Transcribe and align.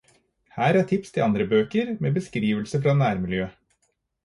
Her 0.55 0.77
er 0.79 0.83
tips 0.91 1.11
til 1.17 1.25
andre 1.25 1.47
bøker 1.51 1.93
med 2.07 2.17
beskrivelser 2.17 2.81
fra 2.89 2.99
nærmiljøet. 3.05 3.57